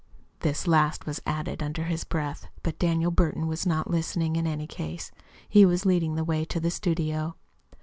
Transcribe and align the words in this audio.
This 0.39 0.65
last 0.65 1.05
was 1.05 1.21
added 1.27 1.61
under 1.61 1.83
his 1.83 2.05
breath; 2.05 2.47
but 2.63 2.79
Daniel 2.79 3.11
Burton 3.11 3.45
was 3.45 3.67
not 3.67 3.91
listening, 3.91 4.35
in 4.35 4.47
any 4.47 4.65
case. 4.65 5.11
He 5.47 5.63
was 5.63 5.85
leading 5.85 6.15
the 6.15 6.23
way 6.23 6.43
to 6.43 6.59
the 6.59 6.71
studio. 6.71 7.35